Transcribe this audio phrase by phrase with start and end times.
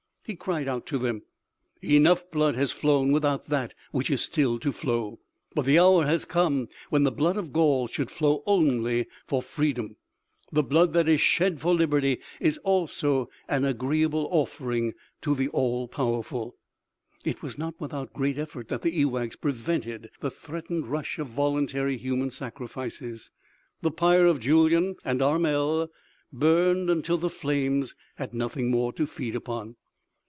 [0.23, 1.23] He cried out to them:
[1.81, 5.19] "Enough blood has flown without that which is still to flow.
[5.55, 9.97] But the hour has come when the blood of Gaul should flow only for freedom.
[10.49, 15.89] The blood that is shed for liberty is also an agreeable offering to the All
[15.89, 16.55] Powerful."
[17.25, 21.97] It was not without great effort that the ewaghs prevented the threatened rush of voluntary
[21.97, 23.31] human sacrifices.
[23.81, 25.89] The pyre of Julyan and Armel
[26.31, 29.75] burned until the flames had nothing more to feed upon.